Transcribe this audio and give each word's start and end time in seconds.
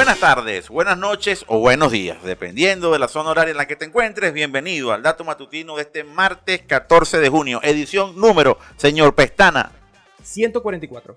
Buenas 0.00 0.18
tardes, 0.18 0.70
buenas 0.70 0.96
noches 0.96 1.44
o 1.46 1.58
buenos 1.58 1.92
días, 1.92 2.22
dependiendo 2.22 2.90
de 2.90 2.98
la 2.98 3.06
zona 3.06 3.28
horaria 3.28 3.50
en 3.50 3.58
la 3.58 3.66
que 3.66 3.76
te 3.76 3.84
encuentres. 3.84 4.32
Bienvenido 4.32 4.94
al 4.94 5.02
dato 5.02 5.24
matutino 5.24 5.76
de 5.76 5.82
este 5.82 6.04
martes 6.04 6.62
14 6.62 7.18
de 7.18 7.28
junio, 7.28 7.60
edición 7.62 8.18
número, 8.18 8.56
señor 8.78 9.14
Pestana. 9.14 9.72
144. 10.22 11.14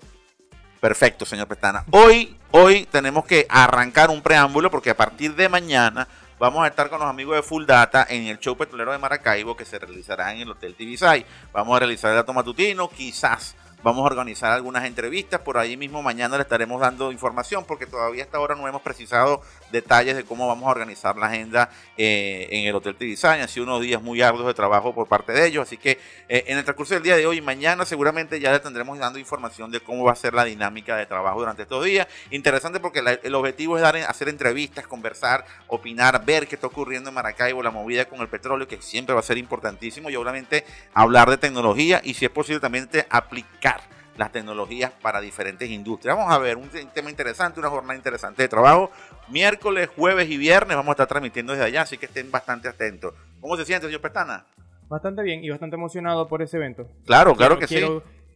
Perfecto, 0.80 1.24
señor 1.24 1.48
Pestana. 1.48 1.86
Hoy, 1.92 2.36
hoy 2.50 2.84
tenemos 2.84 3.24
que 3.24 3.46
arrancar 3.48 4.10
un 4.10 4.20
preámbulo 4.20 4.70
porque 4.70 4.90
a 4.90 4.96
partir 4.98 5.34
de 5.34 5.48
mañana 5.48 6.06
vamos 6.38 6.62
a 6.62 6.68
estar 6.68 6.90
con 6.90 7.00
los 7.00 7.08
amigos 7.08 7.36
de 7.36 7.42
Full 7.42 7.64
Data 7.64 8.06
en 8.10 8.26
el 8.26 8.38
show 8.38 8.54
petrolero 8.54 8.92
de 8.92 8.98
Maracaibo 8.98 9.56
que 9.56 9.64
se 9.64 9.78
realizará 9.78 10.34
en 10.34 10.42
el 10.42 10.50
Hotel 10.50 10.74
Tibisay. 10.74 11.24
Vamos 11.54 11.74
a 11.74 11.78
realizar 11.78 12.10
el 12.10 12.18
dato 12.18 12.34
matutino, 12.34 12.90
quizás 12.90 13.56
Vamos 13.84 14.00
a 14.00 14.06
organizar 14.06 14.50
algunas 14.50 14.86
entrevistas. 14.86 15.42
Por 15.42 15.58
ahí 15.58 15.76
mismo 15.76 16.02
mañana 16.02 16.38
le 16.38 16.42
estaremos 16.42 16.80
dando 16.80 17.12
información 17.12 17.66
porque 17.66 17.84
todavía 17.84 18.24
hasta 18.24 18.38
ahora 18.38 18.54
no 18.54 18.66
hemos 18.66 18.80
precisado 18.80 19.42
detalles 19.70 20.16
de 20.16 20.24
cómo 20.24 20.48
vamos 20.48 20.66
a 20.66 20.70
organizar 20.70 21.18
la 21.18 21.26
agenda 21.26 21.68
eh, 21.98 22.48
en 22.50 22.66
el 22.66 22.74
Hotel 22.74 22.96
T-Design. 22.96 23.42
Han 23.42 23.48
sido 23.48 23.66
unos 23.66 23.82
días 23.82 24.00
muy 24.00 24.22
arduos 24.22 24.46
de 24.46 24.54
trabajo 24.54 24.94
por 24.94 25.06
parte 25.06 25.32
de 25.32 25.46
ellos. 25.46 25.66
Así 25.66 25.76
que 25.76 25.98
eh, 26.30 26.44
en 26.46 26.56
el 26.56 26.64
transcurso 26.64 26.94
del 26.94 27.02
día 27.02 27.14
de 27.14 27.26
hoy 27.26 27.36
y 27.36 27.40
mañana 27.42 27.84
seguramente 27.84 28.40
ya 28.40 28.52
le 28.52 28.60
tendremos 28.60 28.98
dando 28.98 29.18
información 29.18 29.70
de 29.70 29.80
cómo 29.80 30.02
va 30.02 30.12
a 30.12 30.16
ser 30.16 30.32
la 30.32 30.44
dinámica 30.44 30.96
de 30.96 31.04
trabajo 31.04 31.40
durante 31.40 31.64
estos 31.64 31.84
días. 31.84 32.08
Interesante 32.30 32.80
porque 32.80 33.00
el 33.22 33.34
objetivo 33.34 33.76
es 33.76 33.84
hacer 33.84 34.30
entrevistas, 34.30 34.86
conversar, 34.86 35.44
opinar, 35.66 36.24
ver 36.24 36.48
qué 36.48 36.54
está 36.54 36.68
ocurriendo 36.68 37.10
en 37.10 37.14
Maracaibo, 37.16 37.62
la 37.62 37.70
movida 37.70 38.06
con 38.06 38.18
el 38.22 38.28
petróleo, 38.28 38.66
que 38.66 38.80
siempre 38.80 39.12
va 39.12 39.20
a 39.20 39.22
ser 39.22 39.36
importantísimo. 39.36 40.08
Y 40.08 40.16
obviamente 40.16 40.64
hablar 40.94 41.28
de 41.28 41.36
tecnología 41.36 42.00
y 42.02 42.14
si 42.14 42.24
es 42.24 42.30
posible 42.30 42.60
también 42.60 42.88
aplicar 43.10 43.73
las 44.16 44.30
tecnologías 44.30 44.92
para 45.02 45.20
diferentes 45.20 45.68
industrias. 45.68 46.16
Vamos 46.16 46.32
a 46.32 46.38
ver 46.38 46.56
un 46.56 46.68
tema 46.94 47.10
interesante, 47.10 47.60
una 47.60 47.68
jornada 47.68 47.96
interesante 47.96 48.42
de 48.42 48.48
trabajo. 48.48 48.90
Miércoles, 49.28 49.88
jueves 49.96 50.30
y 50.30 50.36
viernes 50.36 50.76
vamos 50.76 50.90
a 50.90 50.92
estar 50.92 51.08
transmitiendo 51.08 51.52
desde 51.52 51.66
allá, 51.66 51.82
así 51.82 51.98
que 51.98 52.06
estén 52.06 52.30
bastante 52.30 52.68
atentos. 52.68 53.14
¿Cómo 53.40 53.56
se 53.56 53.64
siente, 53.64 53.86
señor 53.86 54.00
Pestana? 54.00 54.46
Bastante 54.88 55.22
bien 55.22 55.42
y 55.42 55.50
bastante 55.50 55.76
emocionado 55.76 56.28
por 56.28 56.42
ese 56.42 56.58
evento. 56.58 56.88
Claro, 57.06 57.34
claro 57.34 57.58
que 57.58 57.66
sí. 57.66 57.82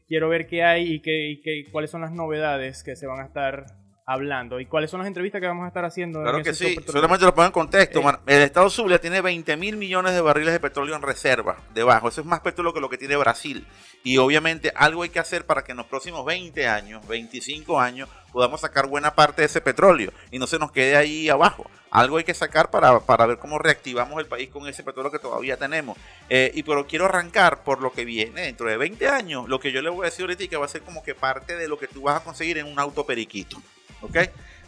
Quiero 0.09 0.29
ver 0.31 0.47
qué 0.47 0.65
hay 0.65 0.95
y, 0.95 1.03
qué, 1.03 1.39
y 1.45 1.65
cuáles 1.71 1.91
son 1.91 2.01
las 2.01 2.13
novedades 2.13 2.83
que 2.83 2.97
se 2.97 3.07
van 3.07 3.21
a 3.21 3.25
estar 3.27 3.67
hablando. 4.09 4.59
¿Y 4.59 4.65
cuáles 4.65 4.91
son 4.91 5.01
las 5.01 5.07
entrevistas 5.07 5.39
que 5.39 5.47
vamos 5.47 5.67
a 5.67 5.69
estar 5.69 5.85
haciendo? 5.85 6.23
Claro 6.23 6.43
que 6.43 6.55
sí, 6.55 6.79
solamente 6.87 7.27
lo 7.27 7.35
pongo 7.35 7.45
en 7.45 7.53
contexto. 7.53 8.01
Eh, 8.01 8.15
el 8.27 8.43
Estado 8.43 8.71
Zulia 8.71 8.99
tiene 8.99 9.21
20 9.21 9.55
mil 9.59 9.77
millones 9.77 10.15
de 10.15 10.23
barriles 10.23 10.55
de 10.55 10.61
petróleo 10.61 10.97
en 10.97 11.03
reserva 11.03 11.59
debajo. 11.75 12.09
Eso 12.09 12.23
es 12.23 12.27
más 12.27 12.41
petróleo 12.41 12.73
que 12.73 12.81
lo 12.81 12.89
que 12.89 12.97
tiene 12.97 13.19
Brasil. 13.19 13.67
Y 14.03 14.17
obviamente 14.17 14.73
algo 14.75 15.03
hay 15.03 15.11
que 15.11 15.19
hacer 15.19 15.45
para 15.45 15.63
que 15.63 15.73
en 15.73 15.77
los 15.79 15.87
próximos 15.87 16.25
20 16.25 16.67
años, 16.67 17.07
25 17.07 17.79
años, 17.79 18.09
podamos 18.33 18.63
sacar 18.63 18.87
buena 18.87 19.15
parte 19.15 19.43
de 19.43 19.47
ese 19.47 19.61
petróleo 19.61 20.11
y 20.31 20.39
no 20.39 20.47
se 20.47 20.59
nos 20.59 20.73
quede 20.73 20.97
ahí 20.97 21.29
abajo. 21.29 21.71
Algo 21.91 22.17
hay 22.17 22.25
que 22.25 22.33
sacar 22.33 22.71
para, 22.71 23.01
para 23.01 23.27
ver 23.27 23.37
cómo 23.37 23.59
reactivamos 23.59 24.19
el 24.21 24.27
país 24.27 24.49
con 24.49 24.67
ese 24.69 24.83
petróleo 24.83 25.11
que 25.11 25.19
todavía 25.19 25.59
tenemos. 25.59 25.99
Eh, 26.31 26.51
y 26.55 26.63
pero 26.63 26.87
quiero 26.87 27.05
arrancar 27.05 27.63
por 27.63 27.83
lo 27.83 27.93
que 27.93 28.07
viene 28.07 28.41
dentro 28.43 28.71
de 28.71 28.79
20 28.79 29.07
años. 29.09 29.49
Lo 29.51 29.61
que 29.61 29.71
yo 29.71 29.83
le 29.83 29.91
voy 29.91 30.07
a 30.07 30.11
decir 30.11 30.23
ahorita 30.23 30.47
que 30.47 30.57
va 30.57 30.65
a 30.65 30.69
ser 30.69 30.81
como 30.81 31.03
que 31.03 31.15
parte 31.15 31.57
de 31.57 31.69
lo 31.69 31.79
que 31.79 31.89
tú 31.89 32.03
vas 32.03 32.23
a 32.23 32.25
conseguir 32.25 32.57
en 32.57 32.67
un 32.67 32.79
auto 32.79 33.05
periquito. 33.05 33.59
¿Ok? 34.03 34.17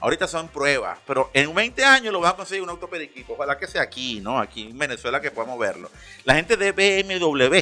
Ahorita 0.01 0.27
son 0.27 0.49
pruebas, 0.49 0.99
pero 1.07 1.31
en 1.35 1.55
20 1.55 1.85
años 1.85 2.13
lo 2.13 2.21
van 2.21 2.33
a 2.33 2.37
conseguir 2.37 2.63
un 2.63 2.71
autoperiquito. 2.71 3.35
Ojalá 3.35 3.59
que 3.59 3.67
sea 3.67 3.83
aquí, 3.83 4.21
¿no? 4.21 4.39
Aquí 4.39 4.69
en 4.71 4.79
Venezuela 4.79 5.21
que 5.21 5.31
podamos 5.31 5.59
verlo. 5.59 5.91
La 6.25 6.35
gente 6.35 6.57
de 6.57 6.73
BMW 6.73 7.59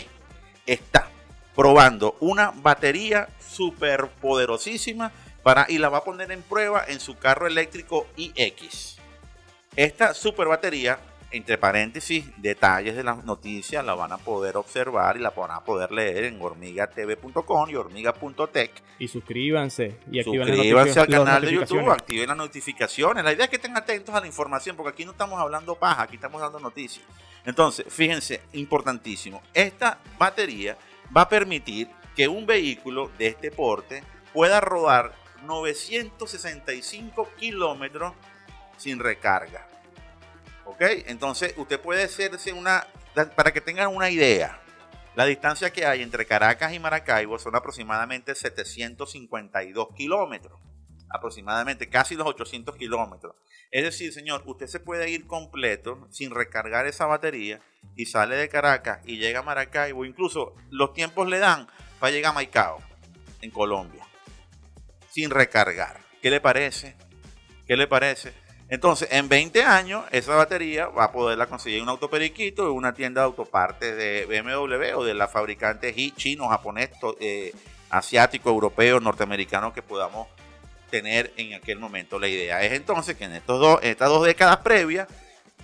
está 0.64 1.08
probando 1.56 2.16
una 2.20 2.52
batería 2.54 3.28
súper 3.40 4.08
poderosísima 4.20 5.10
para, 5.42 5.66
y 5.68 5.78
la 5.78 5.88
va 5.88 5.98
a 5.98 6.04
poner 6.04 6.30
en 6.30 6.42
prueba 6.42 6.84
en 6.86 7.00
su 7.00 7.18
carro 7.18 7.48
eléctrico 7.48 8.06
iX. 8.16 8.98
Esta 9.74 10.14
super 10.14 10.46
batería 10.46 11.00
entre 11.30 11.58
paréntesis, 11.58 12.24
detalles 12.38 12.96
de 12.96 13.04
las 13.04 13.24
noticias 13.24 13.84
la 13.84 13.94
van 13.94 14.12
a 14.12 14.18
poder 14.18 14.56
observar 14.56 15.16
y 15.16 15.20
la 15.20 15.30
van 15.30 15.50
a 15.50 15.62
poder 15.62 15.92
leer 15.92 16.24
en 16.24 16.40
hormigatv.com 16.40 17.70
y 17.70 17.74
hormiga.tech. 17.74 18.82
Y 18.98 19.08
suscríbanse. 19.08 19.98
Y 20.10 20.22
suscríbanse 20.22 21.00
al 21.00 21.08
canal 21.08 21.42
de 21.42 21.52
YouTube, 21.52 21.90
activen 21.90 22.28
las 22.28 22.36
notificaciones. 22.36 23.22
La 23.24 23.32
idea 23.32 23.44
es 23.44 23.50
que 23.50 23.56
estén 23.56 23.76
atentos 23.76 24.14
a 24.14 24.20
la 24.20 24.26
información, 24.26 24.76
porque 24.76 24.90
aquí 24.90 25.04
no 25.04 25.12
estamos 25.12 25.38
hablando 25.38 25.74
paja, 25.74 26.02
aquí 26.02 26.16
estamos 26.16 26.40
dando 26.40 26.58
noticias. 26.60 27.04
Entonces, 27.44 27.86
fíjense, 27.88 28.40
importantísimo, 28.54 29.42
esta 29.52 29.98
batería 30.18 30.76
va 31.14 31.22
a 31.22 31.28
permitir 31.28 31.88
que 32.16 32.26
un 32.26 32.46
vehículo 32.46 33.10
de 33.18 33.28
este 33.28 33.50
porte 33.50 34.02
pueda 34.32 34.60
rodar 34.60 35.12
965 35.44 37.28
kilómetros 37.38 38.12
sin 38.76 38.98
recarga. 38.98 39.66
¿Ok? 40.68 40.82
Entonces, 41.06 41.54
usted 41.56 41.80
puede 41.80 42.04
hacerse 42.04 42.52
una, 42.52 42.86
para 43.34 43.52
que 43.52 43.62
tengan 43.62 43.94
una 43.94 44.10
idea, 44.10 44.60
la 45.16 45.24
distancia 45.24 45.72
que 45.72 45.86
hay 45.86 46.02
entre 46.02 46.26
Caracas 46.26 46.74
y 46.74 46.78
Maracaibo 46.78 47.38
son 47.38 47.56
aproximadamente 47.56 48.34
752 48.34 49.88
kilómetros. 49.96 50.60
Aproximadamente, 51.10 51.88
casi 51.88 52.16
los 52.16 52.26
800 52.26 52.76
kilómetros. 52.76 53.34
Es 53.70 53.82
decir, 53.82 54.12
señor, 54.12 54.42
usted 54.44 54.66
se 54.66 54.78
puede 54.78 55.08
ir 55.10 55.26
completo 55.26 56.06
sin 56.10 56.30
recargar 56.30 56.86
esa 56.86 57.06
batería 57.06 57.62
y 57.96 58.04
sale 58.04 58.36
de 58.36 58.50
Caracas 58.50 59.00
y 59.06 59.16
llega 59.16 59.40
a 59.40 59.42
Maracaibo. 59.42 60.04
Incluso 60.04 60.54
los 60.70 60.92
tiempos 60.92 61.28
le 61.28 61.38
dan 61.38 61.66
para 61.98 62.12
llegar 62.12 62.32
a 62.32 62.34
Maicao, 62.34 62.82
en 63.40 63.50
Colombia, 63.50 64.04
sin 65.10 65.30
recargar. 65.30 66.02
¿Qué 66.20 66.30
le 66.30 66.42
parece? 66.42 66.94
¿Qué 67.66 67.74
le 67.74 67.86
parece? 67.86 68.34
Entonces, 68.70 69.08
en 69.10 69.28
20 69.28 69.62
años, 69.62 70.04
esa 70.10 70.34
batería 70.34 70.88
va 70.88 71.04
a 71.04 71.12
poderla 71.12 71.46
conseguir 71.46 71.82
un 71.82 71.88
autoperiquito 71.88 72.66
en 72.66 72.72
una 72.72 72.92
tienda 72.92 73.22
de 73.22 73.26
autopartes 73.26 73.96
de 73.96 74.26
BMW 74.26 74.98
o 74.98 75.04
de 75.04 75.14
la 75.14 75.26
fabricante 75.26 75.94
chino, 76.16 76.48
japonés, 76.48 76.90
eh, 77.20 77.52
asiático, 77.88 78.50
europeo, 78.50 79.00
norteamericano 79.00 79.72
que 79.72 79.82
podamos 79.82 80.28
tener 80.90 81.32
en 81.36 81.54
aquel 81.54 81.78
momento. 81.78 82.18
La 82.18 82.28
idea 82.28 82.62
es 82.62 82.72
entonces 82.72 83.16
que 83.16 83.24
en, 83.24 83.32
estos 83.32 83.58
dos, 83.58 83.78
estas 83.82 84.08
dos 84.10 84.24
décadas 84.24 84.58
previas 84.58 85.08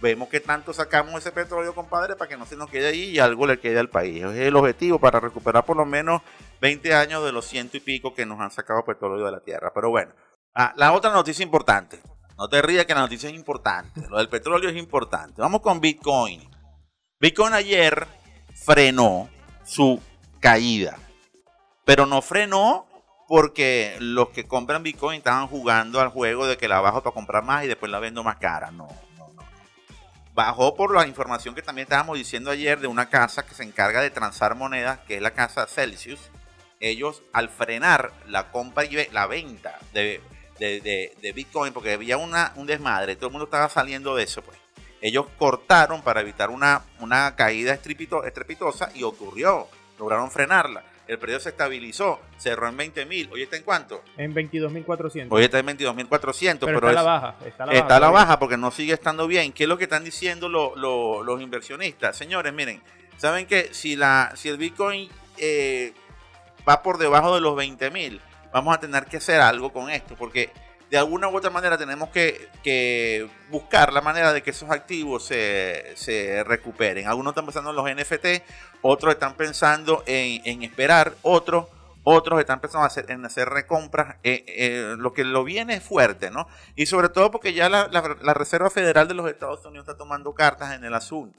vemos 0.01 0.29
que 0.29 0.41
tanto 0.41 0.73
sacamos 0.73 1.15
ese 1.15 1.31
petróleo, 1.31 1.75
compadre, 1.75 2.17
para 2.17 2.29
que 2.29 2.37
no 2.37 2.47
se 2.47 2.57
nos 2.57 2.71
quede 2.71 2.89
ahí 2.89 3.05
y 3.11 3.19
algo 3.19 3.47
le 3.47 3.59
quede 3.59 3.79
al 3.79 3.89
país. 3.91 4.25
Ese 4.25 4.43
es 4.43 4.49
el 4.49 4.57
objetivo 4.57 4.99
para 4.99 5.21
recuperar 5.21 5.65
por 5.65 5.77
lo 5.77 5.85
menos 5.85 6.23
20 6.63 6.95
años 6.95 7.25
de 7.25 7.33
los 7.33 7.47
ciento 7.47 7.77
y 7.77 7.81
pico 7.81 8.15
que 8.15 8.25
nos 8.25 8.41
han 8.41 8.51
sacado 8.51 8.85
petróleo 8.85 9.27
de 9.27 9.33
la 9.33 9.41
tierra. 9.41 9.73
Pero 9.75 9.91
bueno, 9.91 10.13
ah, 10.55 10.73
la 10.77 10.93
otra 10.93 11.13
noticia 11.13 11.43
importante. 11.43 12.01
No 12.37 12.49
te 12.49 12.61
rías 12.63 12.85
que 12.85 12.95
la 12.95 13.01
noticia 13.01 13.29
es 13.29 13.35
importante. 13.35 14.03
Lo 14.09 14.19
del 14.19 14.29
petróleo 14.29 14.69
es 14.69 14.77
importante. 14.77 15.41
Vamos 15.41 15.61
con 15.61 15.81
Bitcoin. 15.81 16.43
Bitcoin 17.21 17.55
ayer 17.55 18.07
frenó 18.55 19.29
su 19.65 20.01
caída. 20.41 20.99
Pero 21.85 22.07
no 22.07 22.23
frenó 22.23 22.87
porque 23.29 23.97
los 24.01 24.31
que 24.31 24.47
compran 24.47 24.83
Bitcoin 24.83 25.19
estaban 25.19 25.47
jugando 25.47 26.01
al 26.01 26.09
juego 26.09 26.47
de 26.47 26.57
que 26.57 26.69
la 26.69 26.81
bajo 26.81 27.03
para 27.03 27.15
comprar 27.15 27.45
más 27.45 27.65
y 27.65 27.69
después 27.69 27.91
la 27.91 28.01
vendo 28.01 28.25
más 28.25 28.37
cara. 28.37 28.71
No, 28.71 28.89
no, 29.17 29.29
no. 29.33 29.43
Bajó 30.35 30.75
por 30.75 30.95
la 30.95 31.07
información 31.07 31.55
que 31.55 31.63
también 31.63 31.85
estábamos 31.85 32.19
diciendo 32.19 32.51
ayer 32.51 32.81
de 32.81 32.89
una 32.89 33.09
casa 33.09 33.47
que 33.47 33.55
se 33.55 33.63
encarga 33.63 34.01
de 34.01 34.11
transar 34.11 34.57
monedas, 34.57 34.99
que 35.07 35.17
es 35.17 35.23
la 35.23 35.33
casa 35.33 35.67
Celsius. 35.67 36.31
Ellos 36.81 37.23
al 37.33 37.49
frenar 37.49 38.13
la 38.27 38.51
compra 38.51 38.85
y 38.85 39.09
la 39.13 39.27
venta 39.27 39.79
de 39.93 40.21
de, 40.59 41.33
Bitcoin 41.35 41.73
porque 41.73 41.93
había 41.93 42.17
una, 42.17 42.53
un 42.57 42.67
desmadre, 42.67 43.17
todo 43.17 43.27
el 43.27 43.33
mundo 43.33 43.45
estaba 43.45 43.69
saliendo 43.69 44.15
de 44.17 44.25
eso, 44.25 44.43
pues. 44.43 44.59
Ellos 45.01 45.27
cortaron 45.39 46.01
para 46.01 46.23
evitar 46.23 46.49
una, 46.49 46.83
una 46.99 47.37
caída 47.37 47.75
estrepitosa 47.75 48.91
y 48.95 49.03
ocurrió. 49.03 49.69
Lograron 49.99 50.31
frenarla. 50.31 50.83
El 51.07 51.19
precio 51.19 51.39
se 51.39 51.51
estabilizó, 51.51 52.21
cerró 52.39 52.69
en 52.69 52.79
20 52.79 53.05
mil. 53.05 53.29
Hoy 53.31 53.43
está 53.43 53.57
en 53.57 53.63
cuánto? 53.65 54.03
En 54.17 54.35
22.400. 54.35 55.27
Hoy 55.29 55.45
está 55.45 55.59
en 55.59 55.67
22.400. 55.67 56.59
Pero, 56.61 56.81
pero, 56.81 56.89
está, 56.89 56.93
la 56.93 57.03
baja, 57.03 57.37
está 57.45 57.67
la 57.67 57.73
baja. 57.73 57.79
Está 57.79 58.01
la 58.01 58.11
baja 58.11 58.39
porque 58.39 58.57
no 58.57 58.71
sigue 58.71 58.95
estando 58.95 59.27
bien. 59.27 59.53
¿Qué 59.53 59.65
es 59.65 59.69
lo 59.69 59.77
que 59.77 59.85
están 59.85 60.05
diciendo 60.05 60.49
los 60.49 61.43
inversionistas? 61.43 62.17
Señores, 62.17 62.55
miren, 62.55 62.83
saben 63.19 63.47
que 63.47 63.75
si, 63.75 63.97
la, 63.97 64.33
si 64.37 64.49
el 64.49 64.57
Bitcoin 64.57 65.11
eh, 65.37 65.93
va 66.67 66.83
por 66.83 66.97
debajo 66.97 67.35
de 67.35 67.43
los 67.43 67.55
20 67.55 67.91
mil, 67.91 68.23
vamos 68.55 68.73
a 68.77 68.79
tener 68.79 69.07
que 69.07 69.17
hacer 69.17 69.41
algo 69.41 69.73
con 69.73 69.91
esto, 69.91 70.15
porque 70.15 70.53
de 70.89 70.97
alguna 70.97 71.27
u 71.27 71.37
otra 71.37 71.51
manera 71.51 71.77
tenemos 71.77 72.11
que, 72.11 73.29
buscar 73.51 73.93
la 73.93 74.01
manera 74.01 74.33
de 74.33 74.45
que 74.45 74.51
esos 74.51 74.71
activos 74.71 75.25
se, 75.25 76.45
recuperen. 76.47 77.09
Algunos 77.09 77.33
están 77.33 77.47
pensando 77.47 77.71
en 77.71 77.77
los 77.77 78.07
NFT, 78.07 78.45
otros 78.81 79.15
están 79.15 79.35
pensando 79.35 80.05
en, 80.07 80.63
esperar, 80.63 81.15
otros 81.23 81.67
otros 82.05 82.39
están 82.39 82.61
pensando 82.61 82.87
en 83.09 83.25
hacer 83.25 83.49
recompras. 83.49 84.17
Eh, 84.23 84.45
eh, 84.47 84.95
lo 84.99 85.15
que 85.15 85.25
lo 85.25 85.43
viene 85.43 85.77
es 85.77 85.83
fuerte, 85.83 86.31
¿no? 86.31 86.47
Y 86.77 86.87
sobre 86.87 87.09
todo 87.09 87.33
porque 87.33 87.55
ya 87.55 87.69
la, 87.69 87.89
la, 87.89 88.35
Reserva 88.35 88.71
Federal 88.71 89.09
de 89.09 89.15
los 89.15 89.29
Estados 89.29 89.65
Unidos 89.65 89.89
está 89.89 89.97
tomando 89.97 90.33
cartas 90.33 90.75
en 90.75 90.85
el 90.85 90.95
asunto. 90.95 91.39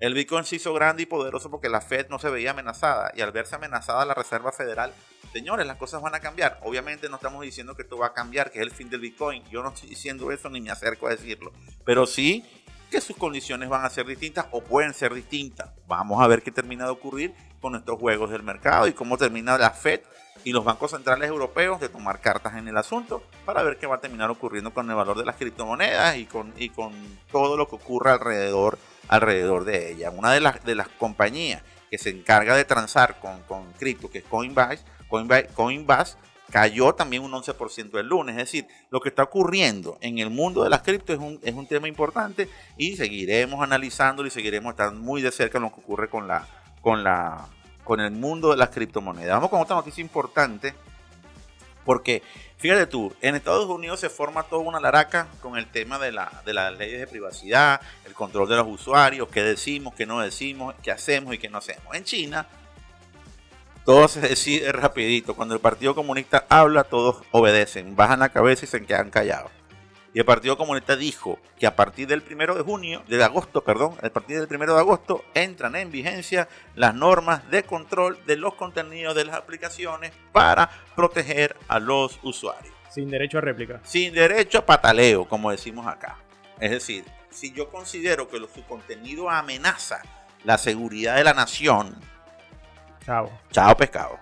El 0.00 0.14
Bitcoin 0.14 0.44
se 0.44 0.56
hizo 0.56 0.74
grande 0.74 1.04
y 1.04 1.06
poderoso 1.06 1.50
porque 1.50 1.68
la 1.68 1.80
Fed 1.80 2.08
no 2.08 2.18
se 2.18 2.30
veía 2.30 2.50
amenazada. 2.50 3.12
Y 3.14 3.20
al 3.20 3.32
verse 3.32 3.54
amenazada 3.54 4.04
la 4.04 4.14
Reserva 4.14 4.52
Federal 4.52 4.92
Señores, 5.34 5.66
las 5.66 5.78
cosas 5.78 6.00
van 6.00 6.14
a 6.14 6.20
cambiar. 6.20 6.60
Obviamente 6.62 7.08
no 7.08 7.16
estamos 7.16 7.42
diciendo 7.42 7.74
que 7.74 7.82
esto 7.82 7.98
va 7.98 8.06
a 8.06 8.12
cambiar, 8.12 8.52
que 8.52 8.60
es 8.60 8.64
el 8.64 8.70
fin 8.70 8.88
del 8.88 9.00
Bitcoin. 9.00 9.42
Yo 9.50 9.64
no 9.64 9.70
estoy 9.70 9.88
diciendo 9.88 10.30
eso 10.30 10.48
ni 10.48 10.60
me 10.60 10.70
acerco 10.70 11.08
a 11.08 11.10
decirlo. 11.10 11.52
Pero 11.84 12.06
sí 12.06 12.44
que 12.88 13.00
sus 13.00 13.16
condiciones 13.16 13.68
van 13.68 13.84
a 13.84 13.90
ser 13.90 14.06
distintas 14.06 14.46
o 14.52 14.62
pueden 14.62 14.94
ser 14.94 15.12
distintas. 15.12 15.70
Vamos 15.88 16.22
a 16.22 16.28
ver 16.28 16.44
qué 16.44 16.52
termina 16.52 16.84
de 16.84 16.92
ocurrir 16.92 17.34
con 17.60 17.74
estos 17.74 17.98
juegos 17.98 18.30
del 18.30 18.44
mercado 18.44 18.86
y 18.86 18.92
cómo 18.92 19.18
termina 19.18 19.58
la 19.58 19.70
Fed 19.70 20.02
y 20.44 20.52
los 20.52 20.64
bancos 20.64 20.92
centrales 20.92 21.28
europeos 21.28 21.80
de 21.80 21.88
tomar 21.88 22.20
cartas 22.20 22.54
en 22.54 22.68
el 22.68 22.76
asunto 22.76 23.24
para 23.44 23.64
ver 23.64 23.76
qué 23.76 23.88
va 23.88 23.96
a 23.96 24.00
terminar 24.00 24.30
ocurriendo 24.30 24.72
con 24.72 24.88
el 24.88 24.94
valor 24.94 25.18
de 25.18 25.24
las 25.24 25.34
criptomonedas 25.34 26.16
y 26.16 26.26
con, 26.26 26.54
y 26.56 26.68
con 26.68 26.92
todo 27.32 27.56
lo 27.56 27.66
que 27.66 27.74
ocurre 27.74 28.12
alrededor, 28.12 28.78
alrededor 29.08 29.64
de 29.64 29.92
ella. 29.92 30.10
Una 30.10 30.32
de 30.32 30.40
las, 30.40 30.64
de 30.64 30.74
las 30.74 30.88
compañías 30.88 31.62
que 31.90 31.98
se 31.98 32.10
encarga 32.10 32.56
de 32.56 32.64
transar 32.64 33.20
con, 33.20 33.40
con 33.42 33.72
cripto, 33.74 34.10
que 34.10 34.18
es 34.18 34.24
Coinbase, 34.24 34.84
Coinbase, 35.08 36.16
cayó 36.50 36.94
también 36.94 37.22
un 37.22 37.32
11% 37.32 37.98
el 37.98 38.06
lunes. 38.06 38.36
Es 38.36 38.44
decir, 38.44 38.66
lo 38.90 39.00
que 39.00 39.08
está 39.08 39.22
ocurriendo 39.24 39.98
en 40.00 40.18
el 40.18 40.30
mundo 40.30 40.62
de 40.62 40.70
las 40.70 40.82
cripto 40.82 41.12
es 41.12 41.18
un, 41.18 41.40
es 41.42 41.54
un 41.54 41.66
tema 41.66 41.88
importante 41.88 42.48
y 42.76 42.96
seguiremos 42.96 43.62
analizándolo 43.62 44.28
y 44.28 44.30
seguiremos 44.30 44.70
estando 44.70 45.00
muy 45.00 45.22
de 45.22 45.32
cerca 45.32 45.58
en 45.58 45.64
lo 45.64 45.74
que 45.74 45.80
ocurre 45.80 46.08
con, 46.08 46.28
la, 46.28 46.46
con, 46.80 47.02
la, 47.02 47.48
con 47.82 48.00
el 48.00 48.12
mundo 48.12 48.50
de 48.50 48.56
las 48.56 48.70
criptomonedas. 48.70 49.34
Vamos 49.34 49.50
con 49.50 49.60
otra 49.60 49.76
noticia 49.76 50.02
importante 50.02 50.74
porque, 51.84 52.22
fíjate 52.58 52.86
tú, 52.86 53.14
en 53.20 53.34
Estados 53.34 53.66
Unidos 53.66 54.00
se 54.00 54.10
forma 54.10 54.42
toda 54.44 54.62
una 54.62 54.80
laraca 54.80 55.28
con 55.40 55.56
el 55.56 55.66
tema 55.66 55.98
de, 55.98 56.12
la, 56.12 56.42
de 56.44 56.54
las 56.54 56.76
leyes 56.76 57.00
de 57.00 57.06
privacidad, 57.06 57.80
el 58.06 58.14
control 58.14 58.48
de 58.48 58.56
los 58.56 58.66
usuarios, 58.66 59.28
qué 59.28 59.42
decimos, 59.42 59.94
qué 59.94 60.06
no 60.06 60.20
decimos, 60.20 60.74
qué 60.82 60.90
hacemos 60.90 61.34
y 61.34 61.38
qué 61.38 61.48
no 61.48 61.58
hacemos. 61.58 61.94
En 61.94 62.04
China 62.04 62.46
todo 63.84 64.08
se 64.08 64.20
decide 64.20 64.72
rapidito. 64.72 65.34
Cuando 65.34 65.54
el 65.54 65.60
Partido 65.60 65.94
Comunista 65.94 66.46
habla, 66.48 66.84
todos 66.84 67.22
obedecen, 67.30 67.94
bajan 67.94 68.20
la 68.20 68.30
cabeza 68.30 68.64
y 68.64 68.68
se 68.68 68.84
quedan 68.84 69.10
callados. 69.10 69.50
Y 70.14 70.20
el 70.20 70.24
Partido 70.24 70.56
Comunista 70.56 70.94
dijo 70.94 71.40
que 71.58 71.66
a 71.66 71.74
partir 71.74 72.06
del 72.06 72.22
primero 72.22 72.54
de 72.54 72.62
junio, 72.62 73.02
de 73.08 73.22
agosto, 73.22 73.64
perdón, 73.64 73.96
a 74.00 74.08
partir 74.10 74.38
del 74.38 74.46
primero 74.46 74.74
de 74.74 74.80
agosto 74.80 75.24
entran 75.34 75.74
en 75.74 75.90
vigencia 75.90 76.48
las 76.76 76.94
normas 76.94 77.50
de 77.50 77.64
control 77.64 78.24
de 78.24 78.36
los 78.36 78.54
contenidos 78.54 79.16
de 79.16 79.24
las 79.24 79.34
aplicaciones 79.34 80.12
para 80.30 80.70
proteger 80.94 81.56
a 81.66 81.80
los 81.80 82.20
usuarios. 82.22 82.72
Sin 82.88 83.10
derecho 83.10 83.38
a 83.38 83.40
réplica. 83.40 83.80
Sin 83.82 84.14
derecho 84.14 84.58
a 84.58 84.66
pataleo, 84.66 85.26
como 85.28 85.50
decimos 85.50 85.86
acá. 85.88 86.16
Es 86.60 86.70
decir, 86.70 87.04
si 87.30 87.52
yo 87.52 87.68
considero 87.68 88.28
que 88.28 88.38
su 88.38 88.64
contenido 88.68 89.28
amenaza 89.28 90.00
la 90.44 90.58
seguridad 90.58 91.16
de 91.16 91.24
la 91.24 91.34
nación, 91.34 91.96
Chao. 93.04 93.30
Chao 93.50 93.76
pescado. 93.76 94.18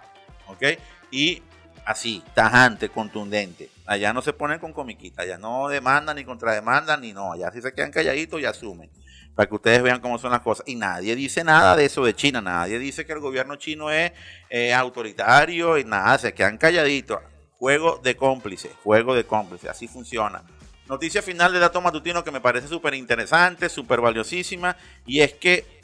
¿Ok? 0.46 0.62
Y 1.10 1.42
así, 1.84 2.22
tajante, 2.34 2.88
contundente. 2.88 3.70
Allá 3.86 4.12
no 4.12 4.22
se 4.22 4.32
ponen 4.32 4.58
con 4.58 4.72
comiquita, 4.72 5.22
allá 5.22 5.38
no 5.38 5.68
demandan 5.68 6.16
ni 6.16 6.24
contrademandan 6.24 7.00
ni 7.00 7.12
no. 7.12 7.32
Allá 7.32 7.50
sí 7.52 7.60
se 7.60 7.72
quedan 7.72 7.90
calladitos 7.90 8.40
y 8.40 8.44
asumen. 8.44 8.90
Para 9.34 9.48
que 9.48 9.54
ustedes 9.54 9.82
vean 9.82 10.00
cómo 10.00 10.18
son 10.18 10.32
las 10.32 10.40
cosas. 10.40 10.64
Y 10.68 10.74
nadie 10.74 11.16
dice 11.16 11.42
nada 11.42 11.74
de 11.74 11.86
eso 11.86 12.04
de 12.04 12.14
China. 12.14 12.40
Nadie 12.42 12.78
dice 12.78 13.06
que 13.06 13.12
el 13.12 13.20
gobierno 13.20 13.56
chino 13.56 13.90
es 13.90 14.12
eh, 14.50 14.74
autoritario 14.74 15.78
y 15.78 15.84
nada. 15.84 16.18
Se 16.18 16.34
quedan 16.34 16.58
calladitos. 16.58 17.18
Juego 17.58 17.98
de 18.02 18.14
cómplices. 18.14 18.72
Juego 18.84 19.14
de 19.14 19.24
cómplices. 19.24 19.70
Así 19.70 19.88
funciona. 19.88 20.42
Noticia 20.86 21.22
final 21.22 21.52
de 21.52 21.60
dato 21.60 21.80
matutino 21.80 22.22
que 22.22 22.30
me 22.30 22.42
parece 22.42 22.68
súper 22.68 22.92
interesante, 22.92 23.70
súper 23.70 24.02
valiosísima. 24.02 24.76
Y 25.06 25.20
es 25.20 25.32
que 25.32 25.80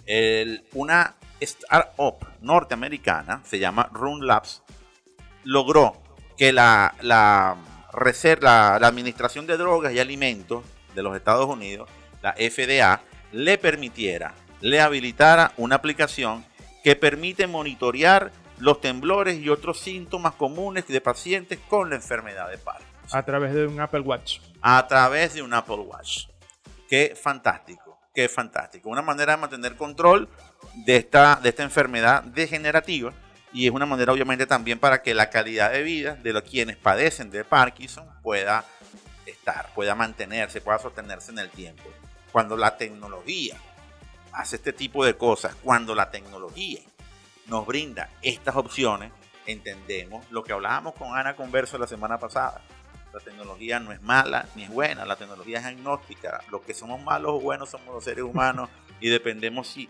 una 0.75 1.15
startup 1.41 2.19
norteamericana, 2.43 3.41
se 3.45 3.59
llama 3.59 3.89
Run 3.93 4.27
Labs, 4.27 4.63
logró 5.49 5.97
que 6.37 6.53
la, 6.53 6.95
la, 7.01 7.57
reserva, 7.95 8.79
la, 8.79 8.87
Administración 8.87 9.47
de 9.47 9.57
Drogas 9.57 9.95
y 9.95 9.99
Alimentos 9.99 10.63
de 10.95 11.03
los 11.03 11.17
Estados 11.17 11.47
Unidos, 11.47 11.89
la 12.21 12.35
FDA, 12.35 13.01
le 13.33 13.57
permitiera, 13.57 14.35
le 14.61 14.79
habilitara 14.79 15.53
una 15.57 15.77
aplicación 15.77 16.45
que 16.85 16.97
permite 16.97 17.47
monitorear 17.47 18.31
los 18.59 18.83
temblores 18.83 19.39
y 19.39 19.49
otros 19.49 19.81
síntomas 19.81 20.35
comunes 20.35 20.87
de 20.87 21.01
pacientes 21.01 21.59
con 21.67 21.89
la 21.89 21.97
enfermedad 21.97 22.51
de 22.51 22.59
Parkinson. 22.59 23.19
A 23.19 23.25
través 23.25 23.55
de 23.55 23.67
un 23.67 23.81
Apple 23.81 24.01
Watch. 24.01 24.41
A 24.61 24.87
través 24.87 25.33
de 25.33 25.41
un 25.41 25.55
Apple 25.55 25.77
Watch. 25.77 26.27
Qué 26.91 27.17
fantástico, 27.19 27.99
qué 28.15 28.29
fantástico. 28.29 28.91
Una 28.91 29.01
manera 29.03 29.33
de 29.33 29.41
mantener 29.41 29.77
control 29.77 30.29
de 30.85 30.97
esta, 30.97 31.37
de 31.37 31.49
esta 31.49 31.63
enfermedad 31.63 32.23
degenerativa 32.23 33.15
y 33.59 33.67
es 33.67 33.73
una 33.73 33.87
manera 33.87 34.13
obviamente 34.13 34.47
también 34.47 34.79
para 34.79 35.03
que 35.03 35.15
la 35.15 35.31
calidad 35.31 35.73
de 35.73 35.83
vida 35.83 36.15
de 36.15 36.33
los 36.33 36.45
quienes 36.45 36.77
padecen 36.77 37.29
de 37.33 37.43
Parkinson 37.43 38.09
pueda 38.23 38.65
estar, 39.27 39.75
pueda 39.75 39.97
mantenerse, 39.97 40.61
pueda 40.61 40.79
sostenerse 40.79 41.33
en 41.33 41.41
el 41.41 41.51
tiempo. 41.51 41.83
Cuando 42.31 42.57
la 42.57 42.77
tecnología 42.77 43.57
hace 44.31 44.55
este 44.55 44.73
tipo 44.73 45.05
de 45.05 45.17
cosas, 45.17 45.57
cuando 45.57 45.97
la 45.97 46.09
tecnología 46.09 46.79
nos 47.49 47.67
brinda 47.67 48.11
estas 48.23 48.55
opciones, 48.55 49.11
entendemos 49.45 50.25
lo 50.31 50.45
que 50.45 50.53
hablábamos 50.53 50.95
con 50.95 51.19
Ana 51.19 51.35
Converso 51.35 51.79
la 51.79 51.89
semana 51.89 52.17
pasada. 52.17 52.63
La 53.13 53.19
tecnología 53.19 53.81
no 53.81 53.91
es 53.91 54.01
mala 54.03 54.47
ni 54.55 54.63
es 54.63 54.71
buena, 54.71 55.05
la 55.05 55.17
tecnología 55.17 55.59
es 55.59 55.65
agnóstica. 55.65 56.45
Lo 56.53 56.63
que 56.63 56.75
somos 56.75 57.03
malos 57.03 57.33
o 57.33 57.41
buenos 57.41 57.71
somos 57.71 57.93
los 57.93 58.05
seres 58.05 58.23
humanos 58.23 58.71
y 59.01 59.09
dependemos 59.09 59.67
si 59.67 59.89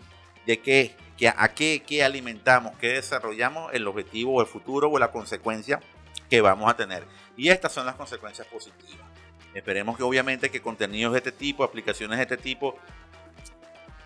de 0.49 0.59
qué, 0.61 0.95
a 1.37 1.49
qué, 1.49 1.83
qué 1.85 2.03
alimentamos, 2.03 2.75
qué 2.79 2.93
desarrollamos, 2.93 3.71
el 3.71 3.87
objetivo 3.87 4.41
el 4.41 4.47
futuro 4.47 4.89
o 4.89 4.97
la 4.97 5.11
consecuencia 5.11 5.79
que 6.27 6.41
vamos 6.41 6.71
a 6.71 6.75
tener. 6.75 7.05
Y 7.37 7.49
estas 7.49 7.71
son 7.71 7.85
las 7.85 7.93
consecuencias 7.93 8.47
positivas. 8.47 9.05
Esperemos 9.53 9.95
que 9.95 10.01
obviamente 10.01 10.49
que 10.49 10.59
contenidos 10.59 11.13
de 11.13 11.19
este 11.19 11.31
tipo, 11.31 11.63
aplicaciones 11.63 12.17
de 12.17 12.23
este 12.23 12.37
tipo, 12.37 12.75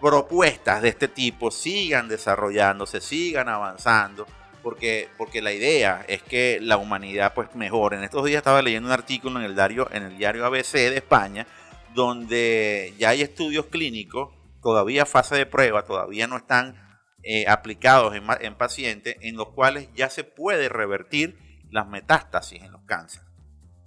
propuestas 0.01 0.81
de 0.81 0.89
este 0.89 1.07
tipo 1.07 1.49
sigan 1.49 2.09
desarrollándose, 2.09 2.99
sigan 2.99 3.47
avanzando, 3.47 4.27
porque, 4.61 5.07
porque 5.17 5.41
la 5.41 5.53
idea 5.53 6.03
es 6.09 6.21
que 6.23 6.59
la 6.61 6.75
humanidad 6.75 7.33
pues 7.33 7.55
mejore. 7.55 7.95
En 7.95 8.03
estos 8.03 8.25
días 8.25 8.39
estaba 8.39 8.61
leyendo 8.61 8.89
un 8.89 8.93
artículo 8.93 9.39
en 9.39 9.45
el 9.45 9.55
diario, 9.55 9.87
en 9.93 10.03
el 10.03 10.17
diario 10.17 10.45
ABC 10.45 10.73
de 10.73 10.97
España, 10.97 11.47
donde 11.93 12.93
ya 12.97 13.09
hay 13.09 13.21
estudios 13.21 13.67
clínicos 13.67 14.42
todavía 14.63 15.05
fase 15.05 15.35
de 15.35 15.45
prueba, 15.45 15.83
todavía 15.83 16.25
no 16.25 16.37
están 16.37 16.75
eh, 17.25 17.45
aplicados 17.47 18.15
en, 18.15 18.55
pacientes 18.55 19.15
en 19.21 19.37
los 19.37 19.49
cuales 19.49 19.87
ya 19.93 20.09
se 20.09 20.23
puede 20.23 20.67
revertir 20.69 21.37
las 21.69 21.87
metástasis 21.87 22.61
en 22.61 22.71
los 22.71 22.81
cánceres, 22.83 23.27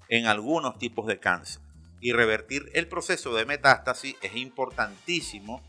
en 0.09 0.27
algunos 0.27 0.79
tipos 0.79 1.07
de 1.07 1.19
cáncer. 1.19 1.61
Y 2.01 2.13
revertir 2.13 2.71
el 2.75 2.89
proceso 2.89 3.35
de 3.35 3.45
metástasis 3.45 4.17
es 4.23 4.37
importantísimo. 4.37 5.63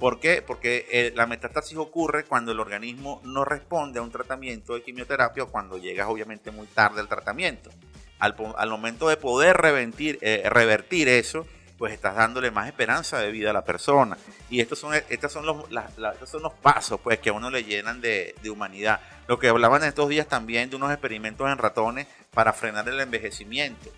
¿Por 0.00 0.20
qué? 0.20 0.42
Porque 0.42 0.86
eh, 0.90 1.12
la 1.14 1.26
metástasis 1.26 1.78
ocurre 1.78 2.24
cuando 2.24 2.52
el 2.52 2.60
organismo 2.60 3.20
no 3.24 3.44
responde 3.44 4.00
a 4.00 4.02
un 4.02 4.10
tratamiento 4.10 4.74
de 4.74 4.82
quimioterapia 4.82 5.44
o 5.44 5.50
cuando 5.50 5.78
llegas 5.78 6.08
obviamente 6.08 6.50
muy 6.50 6.66
tarde 6.66 7.00
al 7.00 7.08
tratamiento. 7.08 7.70
Al, 8.18 8.34
momento 8.68 9.08
de 9.08 9.16
poder 9.16 9.56
revertir, 9.56 10.18
eh, 10.22 10.42
revertir 10.50 11.08
eso, 11.08 11.46
pues 11.78 11.92
estás 11.92 12.16
dándole 12.16 12.50
más 12.50 12.66
esperanza 12.66 13.20
de 13.20 13.30
vida 13.30 13.50
a 13.50 13.52
la 13.52 13.64
persona. 13.64 14.18
Y 14.50 14.60
estos 14.60 14.80
son, 14.80 14.94
estos 15.08 15.32
son, 15.32 15.46
los, 15.46 15.64
son 16.26 16.42
los 16.42 16.52
pasos 16.54 17.00
pues, 17.00 17.20
que 17.20 17.30
a 17.30 17.32
uno 17.32 17.50
le 17.50 17.62
llenan 17.62 18.00
de, 18.00 18.34
humanidad. 18.50 19.00
Lo 19.28 19.38
que 19.38 19.48
hablaban 19.48 19.84
estos 19.84 20.08
días 20.08 20.26
también 20.26 20.68
de 20.68 20.76
unos 20.76 20.90
experimentos 20.90 21.48
en 21.48 21.56
ratones 21.56 22.08
para 22.34 22.52
frenar 22.52 22.88
el 22.88 22.98
envejecimiento. 22.98 23.90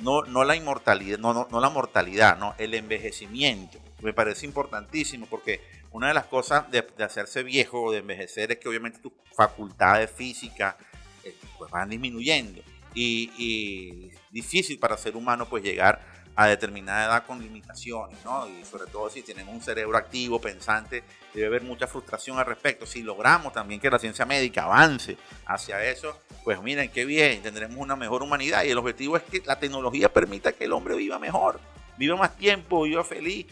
No, 0.00 0.22
no 0.22 0.44
la 0.44 0.56
inmortalidad, 0.56 1.18
no, 1.18 1.48
no, 1.50 1.60
la 1.60 1.70
mortalidad, 1.70 2.36
no, 2.36 2.54
el 2.58 2.74
envejecimiento. 2.74 3.78
Me 4.00 4.12
parece 4.12 4.46
importantísimo 4.46 5.26
porque 5.26 5.60
una 5.92 6.08
de 6.08 6.14
las 6.14 6.26
cosas 6.26 6.68
de, 6.70 6.84
hacerse 7.02 7.44
viejo 7.44 7.82
o 7.82 7.92
de 7.92 7.98
envejecer 7.98 8.52
es 8.52 8.58
que 8.58 8.68
obviamente 8.68 8.98
tus 8.98 9.12
facultades 9.36 10.10
físicas 10.10 10.74
eh, 11.22 11.34
pues 11.56 11.70
van 11.70 11.90
disminuyendo. 11.90 12.60
Y, 12.94 13.30
y 13.36 14.10
difícil 14.30 14.78
para 14.80 14.96
ser 14.96 15.14
humano 15.14 15.48
pues 15.48 15.62
llegar 15.62 16.17
a 16.38 16.46
determinada 16.46 17.06
edad 17.06 17.26
con 17.26 17.40
limitaciones, 17.40 18.24
¿no? 18.24 18.46
Y 18.46 18.64
sobre 18.64 18.88
todo 18.88 19.10
si 19.10 19.22
tenemos 19.22 19.52
un 19.52 19.60
cerebro 19.60 19.98
activo, 19.98 20.40
pensante, 20.40 21.02
debe 21.34 21.48
haber 21.48 21.62
mucha 21.62 21.88
frustración 21.88 22.38
al 22.38 22.46
respecto. 22.46 22.86
Si 22.86 23.02
logramos 23.02 23.52
también 23.52 23.80
que 23.80 23.90
la 23.90 23.98
ciencia 23.98 24.24
médica 24.24 24.62
avance 24.62 25.18
hacia 25.46 25.82
eso, 25.84 26.16
pues 26.44 26.62
miren 26.62 26.92
qué 26.92 27.04
bien, 27.04 27.42
tendremos 27.42 27.76
una 27.78 27.96
mejor 27.96 28.22
humanidad 28.22 28.62
y 28.62 28.70
el 28.70 28.78
objetivo 28.78 29.16
es 29.16 29.24
que 29.24 29.42
la 29.44 29.58
tecnología 29.58 30.12
permita 30.12 30.52
que 30.52 30.66
el 30.66 30.72
hombre 30.74 30.94
viva 30.94 31.18
mejor, 31.18 31.58
viva 31.96 32.14
más 32.14 32.36
tiempo, 32.36 32.84
viva 32.84 33.02
feliz. 33.02 33.48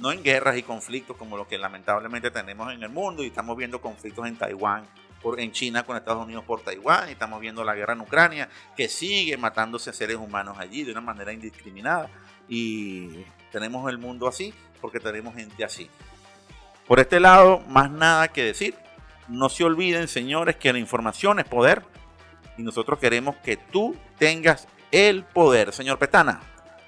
No 0.00 0.10
en 0.10 0.24
guerras 0.24 0.56
y 0.56 0.64
conflictos 0.64 1.16
como 1.16 1.36
los 1.36 1.46
que 1.46 1.58
lamentablemente 1.58 2.32
tenemos 2.32 2.72
en 2.72 2.82
el 2.82 2.88
mundo 2.88 3.22
y 3.22 3.28
estamos 3.28 3.56
viendo 3.56 3.80
conflictos 3.80 4.26
en 4.26 4.36
Taiwán, 4.36 4.84
en 5.38 5.52
China 5.52 5.82
con 5.82 5.96
Estados 5.96 6.24
Unidos 6.24 6.44
por 6.44 6.62
Taiwán, 6.62 7.08
y 7.08 7.12
estamos 7.12 7.40
viendo 7.40 7.64
la 7.64 7.74
guerra 7.74 7.92
en 7.92 8.00
Ucrania, 8.00 8.48
que 8.76 8.88
sigue 8.88 9.36
matándose 9.36 9.92
seres 9.92 10.16
humanos 10.16 10.58
allí 10.58 10.84
de 10.84 10.92
una 10.92 11.00
manera 11.00 11.32
indiscriminada. 11.32 12.08
Y 12.48 13.24
tenemos 13.52 13.88
el 13.90 13.98
mundo 13.98 14.26
así 14.26 14.54
porque 14.80 15.00
tenemos 15.00 15.34
gente 15.34 15.64
así. 15.64 15.90
Por 16.86 17.00
este 17.00 17.20
lado, 17.20 17.60
más 17.68 17.90
nada 17.90 18.28
que 18.28 18.44
decir. 18.44 18.74
No 19.28 19.50
se 19.50 19.64
olviden, 19.64 20.08
señores, 20.08 20.56
que 20.56 20.72
la 20.72 20.78
información 20.78 21.38
es 21.38 21.44
poder 21.44 21.82
y 22.56 22.62
nosotros 22.62 22.98
queremos 22.98 23.36
que 23.36 23.58
tú 23.58 23.94
tengas 24.18 24.66
el 24.90 25.24
poder. 25.24 25.72
Señor 25.72 25.98
Petana. 25.98 26.40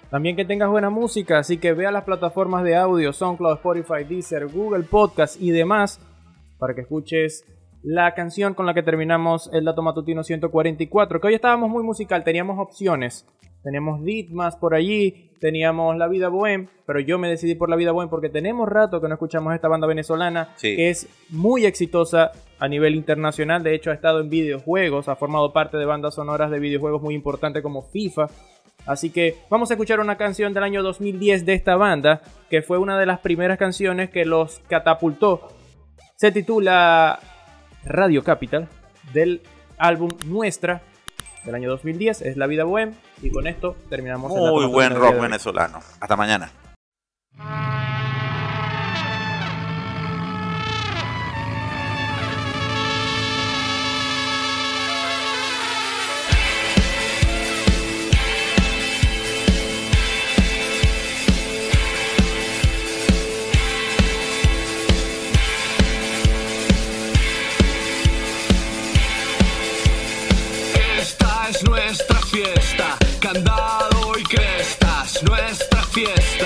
También 0.09 0.35
que 0.37 0.47
tengas 0.47 0.71
buena 0.71 0.89
música, 0.89 1.39
así 1.39 1.59
que 1.59 1.75
vea 1.75 1.93
las 1.93 2.05
plataformas 2.05 2.65
de 2.65 2.77
audio, 2.77 3.13
SoundCloud, 3.13 3.57
Spotify, 3.57 4.05
Deezer, 4.09 4.47
Google 4.47 4.85
Podcast 4.85 5.41
y 5.41 5.51
demás 5.51 6.01
para 6.59 6.75
que 6.75 6.83
escuches 6.83 7.45
la 7.83 8.15
canción 8.15 8.55
con 8.55 8.67
la 8.67 8.75
que 8.75 8.83
terminamos 8.83 9.51
el 9.53 9.65
dato 9.65 9.83
matutino 9.83 10.23
144, 10.23 11.21
que 11.21 11.27
hoy 11.29 11.35
estábamos 11.35 11.71
muy 11.71 11.83
musical, 11.83 12.25
teníamos 12.25 12.59
opciones. 12.59 13.27
Tenemos 13.63 14.03
Ditmas 14.03 14.57
por 14.57 14.75
allí, 14.75 15.33
teníamos 15.39 15.97
La 15.97 16.09
Vida 16.09 16.29
Bohem, 16.29 16.69
pero 16.87 16.99
yo 17.01 17.19
me 17.19 17.29
decidí 17.29 17.55
por 17.55 17.69
La 17.69 17.77
Vida 17.77 17.93
Bohem 17.93 18.09
porque 18.09 18.31
tenemos 18.31 18.69
rato 18.69 19.01
que 19.01 19.09
no 19.09 19.15
escuchamos 19.15 19.55
esta 19.55 19.69
banda 19.69 19.87
venezolana 19.87 20.49
Sí. 20.57 20.77
que 20.77 20.89
es 20.91 21.09
muy 21.29 21.67
exitosa 21.67 22.33
a 22.59 22.69
nivel 22.69 22.95
internacional. 22.95 23.63
De 23.63 23.75
hecho, 23.75 23.91
ha 23.91 23.95
estado 23.95 24.21
en 24.21 24.31
videojuegos, 24.31 25.09
ha 25.09 25.17
formado 25.17 25.53
parte 25.53 25.77
de 25.77 25.85
bandas 25.85 26.15
sonoras 26.15 26.51
de 26.51 26.59
videojuegos 26.59 27.03
muy 27.03 27.15
importantes 27.15 27.63
como 27.63 27.83
FIFA. 27.83 28.29
Así 28.87 29.11
que 29.11 29.37
vamos 29.51 29.71
a 29.71 29.75
escuchar 29.75 30.01
una 30.01 30.17
canción 30.17 30.55
del 30.55 30.63
año 30.63 30.83
2010 30.83 31.45
de 31.45 31.53
esta 31.53 31.77
banda, 31.77 32.23
que 32.49 32.63
fue 32.63 32.79
una 32.79 32.99
de 32.99 33.05
las 33.05 33.21
primeras 33.21 33.59
canciones 33.59 34.09
que 34.09 34.25
los 34.25 34.61
catapultó. 34.69 35.49
Se 36.17 36.33
titula 36.33 37.19
Radio 37.85 38.23
Capital 38.23 38.69
del 39.13 39.43
álbum 39.79 40.11
Nuestra 40.27 40.83
del 41.45 41.55
año 41.55 41.71
2010, 41.71 42.23
es 42.23 42.37
La 42.37 42.47
Vida 42.47 42.65
Bohem. 42.65 42.95
Y 43.23 43.31
con 43.31 43.47
esto 43.47 43.77
terminamos 43.89 44.31
Muy 44.31 44.67
buen 44.67 44.95
rock 44.95 45.21
venezolano. 45.21 45.81
Hasta 46.01 46.17
mañana. 46.17 46.51
Nuestra 76.03 76.40